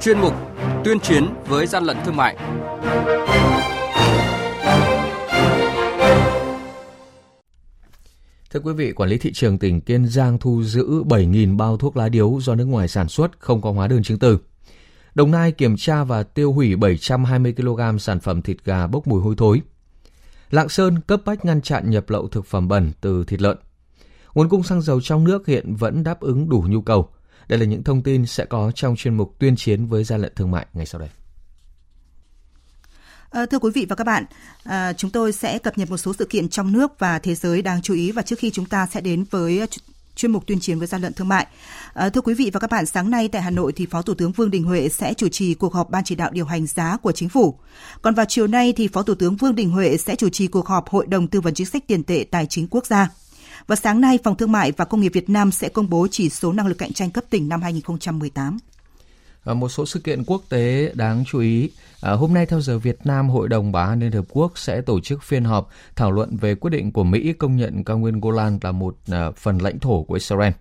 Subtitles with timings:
[0.00, 0.34] chuyên mục
[0.84, 2.36] Tuyên chiến với gian lận thương mại.
[8.50, 11.96] Thưa quý vị, quản lý thị trường tỉnh Kiên Giang thu giữ 7.000 bao thuốc
[11.96, 14.38] lá điếu do nước ngoài sản xuất không có hóa đơn chứng từ.
[15.14, 19.22] Đồng Nai kiểm tra và tiêu hủy 720 kg sản phẩm thịt gà bốc mùi
[19.22, 19.62] hôi thối.
[20.50, 23.56] Lạng Sơn cấp bách ngăn chặn nhập lậu thực phẩm bẩn từ thịt lợn.
[24.34, 27.08] Nguồn cung xăng dầu trong nước hiện vẫn đáp ứng đủ nhu cầu.
[27.50, 30.32] Đây là những thông tin sẽ có trong chuyên mục tuyên chiến với gian lận
[30.36, 31.08] thương mại ngày sau đây.
[33.30, 34.24] À, thưa quý vị và các bạn,
[34.64, 37.62] à, chúng tôi sẽ cập nhật một số sự kiện trong nước và thế giới
[37.62, 39.66] đáng chú ý và trước khi chúng ta sẽ đến với ờ,
[40.16, 41.46] chuyên mục tuyên chiến với gian lận thương mại.
[41.94, 44.14] À, thưa quý vị và các bạn, sáng nay tại Hà Nội thì Phó Thủ
[44.14, 46.96] tướng Vương Đình Huệ sẽ chủ trì cuộc họp ban chỉ đạo điều hành giá
[46.96, 47.58] của chính phủ.
[48.02, 50.66] Còn vào chiều nay thì Phó Thủ tướng Vương Đình Huệ sẽ chủ trì cuộc
[50.66, 53.08] họp Hội đồng tư vấn chính sách tiền tệ tài chính quốc gia.
[53.70, 56.28] Và sáng nay, Phòng Thương mại và Công nghiệp Việt Nam sẽ công bố chỉ
[56.28, 58.58] số năng lực cạnh tranh cấp tỉnh năm 2018.
[59.44, 61.70] À, một số sự kiện quốc tế đáng chú ý.
[62.00, 64.80] À, hôm nay theo giờ Việt Nam, Hội đồng Bảo an Liên Hợp Quốc sẽ
[64.80, 68.20] tổ chức phiên họp thảo luận về quyết định của Mỹ công nhận cao nguyên
[68.20, 70.52] Golan là một à, phần lãnh thổ của Israel.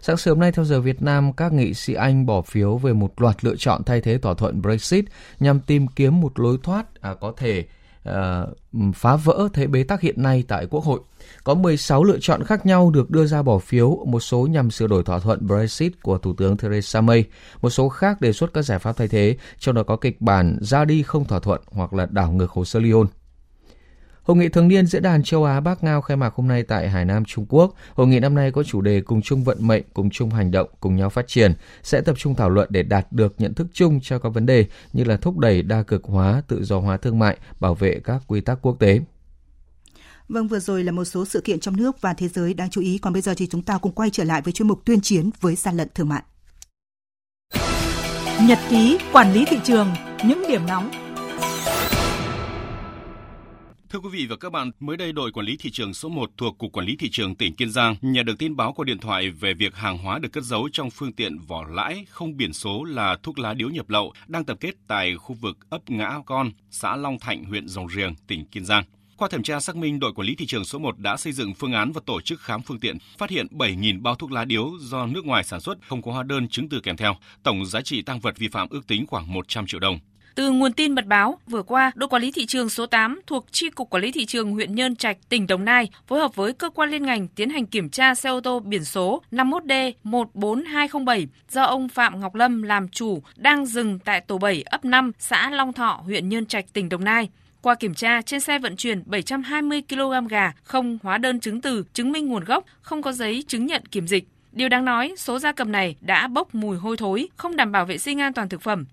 [0.00, 3.20] Sáng sớm nay theo giờ Việt Nam, các nghị sĩ Anh bỏ phiếu về một
[3.20, 5.04] loạt lựa chọn thay thế thỏa thuận Brexit
[5.40, 7.64] nhằm tìm kiếm một lối thoát à, có thể
[8.06, 8.52] Ờ,
[8.94, 11.00] phá vỡ thế bế tắc hiện nay tại Quốc hội.
[11.44, 14.86] Có 16 lựa chọn khác nhau được đưa ra bỏ phiếu, một số nhằm sửa
[14.86, 17.24] đổi thỏa thuận Brexit của Thủ tướng Theresa May,
[17.62, 20.58] một số khác đề xuất các giải pháp thay thế, trong đó có kịch bản
[20.60, 23.06] ra đi không thỏa thuận hoặc là đảo ngược hồ sơ Lyon.
[24.26, 26.88] Hội nghị thường niên diễn đàn châu Á Bắc Ngao khai mạc hôm nay tại
[26.88, 27.74] Hải Nam, Trung Quốc.
[27.94, 30.68] Hội nghị năm nay có chủ đề cùng chung vận mệnh, cùng chung hành động,
[30.80, 34.00] cùng nhau phát triển, sẽ tập trung thảo luận để đạt được nhận thức chung
[34.02, 37.18] cho các vấn đề như là thúc đẩy đa cực hóa, tự do hóa thương
[37.18, 39.00] mại, bảo vệ các quy tắc quốc tế.
[40.28, 42.80] Vâng, vừa rồi là một số sự kiện trong nước và thế giới đáng chú
[42.80, 42.98] ý.
[42.98, 45.30] Còn bây giờ thì chúng ta cùng quay trở lại với chuyên mục tuyên chiến
[45.40, 46.22] với gian lận thương mại.
[48.42, 49.88] Nhật ký quản lý thị trường,
[50.24, 51.05] những điểm nóng
[53.90, 56.30] Thưa quý vị và các bạn, mới đây đội quản lý thị trường số 1
[56.36, 58.98] thuộc Cục Quản lý Thị trường tỉnh Kiên Giang nhận được tin báo qua điện
[58.98, 62.52] thoại về việc hàng hóa được cất giấu trong phương tiện vỏ lãi không biển
[62.52, 66.20] số là thuốc lá điếu nhập lậu đang tập kết tại khu vực ấp Ngã
[66.26, 68.84] Con, xã Long Thạnh, huyện Rồng Riềng, tỉnh Kiên Giang.
[69.16, 71.54] Qua thẩm tra xác minh, đội quản lý thị trường số 1 đã xây dựng
[71.54, 74.72] phương án và tổ chức khám phương tiện, phát hiện 7.000 bao thuốc lá điếu
[74.80, 77.16] do nước ngoài sản xuất không có hóa đơn chứng từ kèm theo.
[77.42, 79.98] Tổng giá trị tăng vật vi phạm ước tính khoảng 100 triệu đồng.
[80.36, 83.46] Từ nguồn tin mật báo, vừa qua, đội quản lý thị trường số 8 thuộc
[83.50, 86.52] Chi cục Quản lý thị trường huyện Nhơn Trạch, tỉnh Đồng Nai phối hợp với
[86.52, 91.26] cơ quan liên ngành tiến hành kiểm tra xe ô tô biển số 51D 14207
[91.50, 95.50] do ông Phạm Ngọc Lâm làm chủ đang dừng tại tổ 7 ấp 5, xã
[95.50, 97.28] Long Thọ, huyện Nhơn Trạch, tỉnh Đồng Nai.
[97.62, 101.84] Qua kiểm tra, trên xe vận chuyển 720 kg gà không hóa đơn chứng từ,
[101.92, 104.24] chứng minh nguồn gốc, không có giấy chứng nhận kiểm dịch.
[104.52, 107.84] Điều đáng nói, số gia cầm này đã bốc mùi hôi thối, không đảm bảo
[107.84, 108.84] vệ sinh an toàn thực phẩm.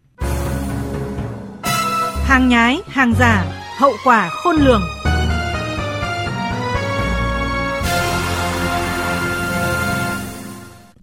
[2.33, 3.45] Hàng nhái, hàng giả,
[3.77, 4.81] hậu quả khôn lường.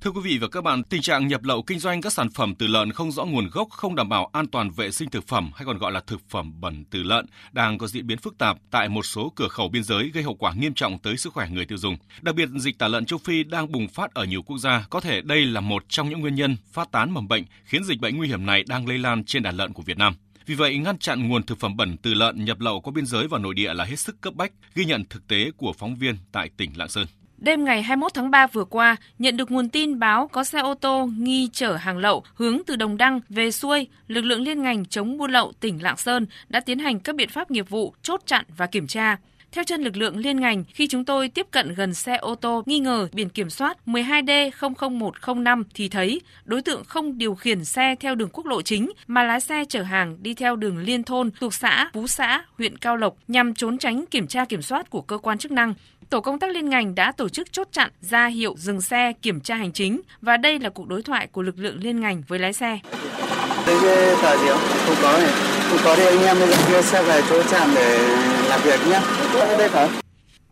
[0.01, 2.55] Thưa quý vị và các bạn, tình trạng nhập lậu kinh doanh các sản phẩm
[2.55, 5.51] từ lợn không rõ nguồn gốc, không đảm bảo an toàn vệ sinh thực phẩm
[5.55, 8.57] hay còn gọi là thực phẩm bẩn từ lợn đang có diễn biến phức tạp
[8.71, 11.49] tại một số cửa khẩu biên giới gây hậu quả nghiêm trọng tới sức khỏe
[11.51, 11.97] người tiêu dùng.
[12.21, 15.01] Đặc biệt, dịch tả lợn châu Phi đang bùng phát ở nhiều quốc gia, có
[15.01, 18.17] thể đây là một trong những nguyên nhân phát tán mầm bệnh khiến dịch bệnh
[18.17, 20.15] nguy hiểm này đang lây lan trên đàn lợn của Việt Nam.
[20.51, 23.29] Vì vậy, ngăn chặn nguồn thực phẩm bẩn từ lợn nhập lậu qua biên giới
[23.29, 26.17] vào nội địa là hết sức cấp bách, ghi nhận thực tế của phóng viên
[26.33, 27.07] tại tỉnh Lạng Sơn.
[27.37, 30.75] Đêm ngày 21 tháng 3 vừa qua, nhận được nguồn tin báo có xe ô
[30.75, 34.85] tô nghi chở hàng lậu hướng từ Đồng Đăng về xuôi, lực lượng liên ngành
[34.85, 38.21] chống buôn lậu tỉnh Lạng Sơn đã tiến hành các biện pháp nghiệp vụ chốt
[38.27, 39.17] chặn và kiểm tra.
[39.53, 42.63] Theo chân lực lượng liên ngành, khi chúng tôi tiếp cận gần xe ô tô
[42.67, 48.15] nghi ngờ biển kiểm soát 12D00105 thì thấy đối tượng không điều khiển xe theo
[48.15, 51.55] đường quốc lộ chính mà lái xe chở hàng đi theo đường liên thôn thuộc
[51.55, 55.19] xã Phú Xã, huyện Cao Lộc nhằm trốn tránh kiểm tra kiểm soát của cơ
[55.19, 55.75] quan chức năng
[56.11, 59.41] tổ công tác liên ngành đã tổ chức chốt chặn ra hiệu dừng xe kiểm
[59.41, 62.39] tra hành chính và đây là cuộc đối thoại của lực lượng liên ngành với
[62.39, 62.79] lái xe.
[63.67, 64.61] Đây cái tờ gì không?
[64.87, 65.31] Không có này.
[65.71, 67.99] Không có thì anh em bây giờ kia xe về chỗ trạm để
[68.49, 69.01] làm việc nhé.
[69.35, 69.89] Đây phải.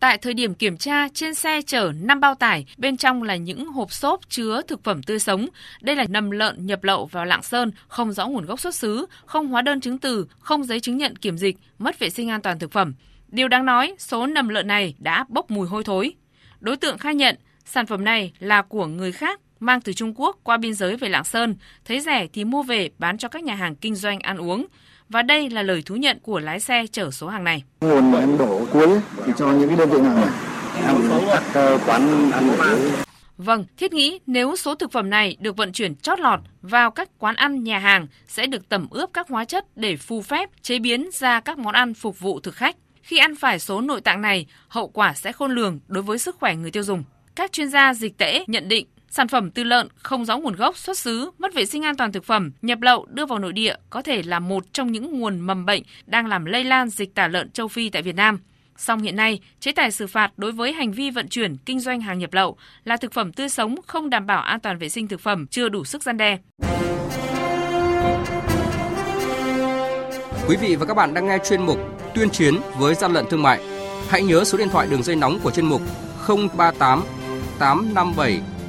[0.00, 3.66] Tại thời điểm kiểm tra, trên xe chở 5 bao tải, bên trong là những
[3.66, 5.46] hộp xốp chứa thực phẩm tươi sống.
[5.80, 9.06] Đây là nầm lợn nhập lậu vào Lạng Sơn, không rõ nguồn gốc xuất xứ,
[9.26, 12.42] không hóa đơn chứng từ, không giấy chứng nhận kiểm dịch, mất vệ sinh an
[12.42, 12.94] toàn thực phẩm.
[13.28, 16.14] Điều đáng nói, số nầm lợn này đã bốc mùi hôi thối.
[16.60, 20.38] Đối tượng khai nhận sản phẩm này là của người khác mang từ Trung Quốc
[20.42, 23.54] qua biên giới về Lạng Sơn, thấy rẻ thì mua về bán cho các nhà
[23.54, 24.66] hàng kinh doanh ăn uống.
[25.08, 27.62] Và đây là lời thú nhận của lái xe chở số hàng này.
[27.80, 28.88] Nguồn mà em đổ cuối
[29.26, 30.28] thì cho những cái đơn vị nào này?
[30.86, 30.96] Em
[31.52, 32.50] các quán ăn
[33.38, 37.08] Vâng, thiết nghĩ nếu số thực phẩm này được vận chuyển chót lọt vào các
[37.18, 40.78] quán ăn, nhà hàng sẽ được tẩm ướp các hóa chất để phù phép chế
[40.78, 42.76] biến ra các món ăn phục vụ thực khách.
[43.02, 46.36] Khi ăn phải số nội tạng này, hậu quả sẽ khôn lường đối với sức
[46.40, 47.04] khỏe người tiêu dùng.
[47.34, 50.76] Các chuyên gia dịch tễ nhận định sản phẩm từ lợn không rõ nguồn gốc
[50.76, 53.74] xuất xứ, mất vệ sinh an toàn thực phẩm, nhập lậu đưa vào nội địa
[53.90, 57.28] có thể là một trong những nguồn mầm bệnh đang làm lây lan dịch tả
[57.28, 58.38] lợn châu Phi tại Việt Nam.
[58.76, 62.00] Song hiện nay, chế tài xử phạt đối với hành vi vận chuyển, kinh doanh
[62.00, 65.08] hàng nhập lậu là thực phẩm tươi sống không đảm bảo an toàn vệ sinh
[65.08, 66.38] thực phẩm chưa đủ sức gian đe.
[70.48, 71.78] Quý vị và các bạn đang nghe chuyên mục
[72.14, 73.60] Tuyên chiến với gian lận thương mại.
[74.08, 75.82] Hãy nhớ số điện thoại đường dây nóng của chuyên mục
[76.28, 77.02] 038
[77.58, 78.40] 857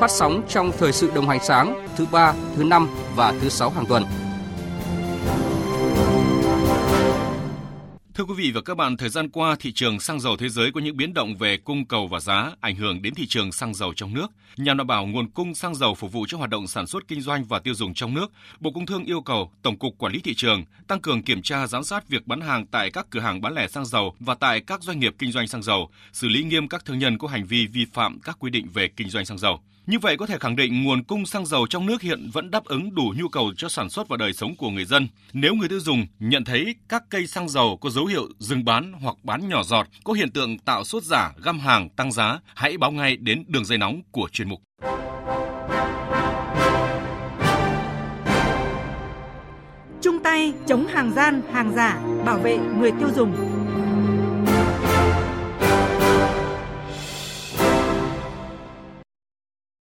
[0.00, 3.70] phát sóng trong thời sự đồng hành sáng thứ ba, thứ năm và thứ sáu
[3.70, 4.04] hàng tuần.
[8.14, 10.72] Thưa quý vị và các bạn, thời gian qua thị trường xăng dầu thế giới
[10.72, 13.74] có những biến động về cung cầu và giá ảnh hưởng đến thị trường xăng
[13.74, 14.26] dầu trong nước.
[14.56, 17.20] Nhằm đảm bảo nguồn cung xăng dầu phục vụ cho hoạt động sản xuất kinh
[17.20, 20.20] doanh và tiêu dùng trong nước, Bộ Công Thương yêu cầu Tổng cục Quản lý
[20.20, 23.40] thị trường tăng cường kiểm tra giám sát việc bán hàng tại các cửa hàng
[23.40, 26.44] bán lẻ xăng dầu và tại các doanh nghiệp kinh doanh xăng dầu, xử lý
[26.44, 29.26] nghiêm các thương nhân có hành vi vi phạm các quy định về kinh doanh
[29.26, 29.60] xăng dầu.
[29.86, 32.64] Như vậy có thể khẳng định nguồn cung xăng dầu trong nước hiện vẫn đáp
[32.64, 35.08] ứng đủ nhu cầu cho sản xuất và đời sống của người dân.
[35.32, 38.92] Nếu người tiêu dùng nhận thấy các cây xăng dầu có dấu hiệu dừng bán
[38.92, 42.78] hoặc bán nhỏ giọt, có hiện tượng tạo sốt giả, găm hàng, tăng giá, hãy
[42.78, 44.62] báo ngay đến đường dây nóng của chuyên mục.
[50.02, 53.55] Chung tay chống hàng gian, hàng giả, bảo vệ người tiêu dùng.